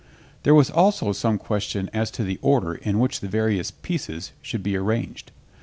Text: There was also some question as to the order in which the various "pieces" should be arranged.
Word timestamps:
There 0.41 0.55
was 0.55 0.71
also 0.71 1.11
some 1.11 1.37
question 1.37 1.87
as 1.93 2.09
to 2.17 2.23
the 2.23 2.39
order 2.41 2.73
in 2.73 2.97
which 2.97 3.19
the 3.19 3.27
various 3.27 3.69
"pieces" 3.69 4.31
should 4.41 4.63
be 4.63 4.75
arranged. 4.75 5.29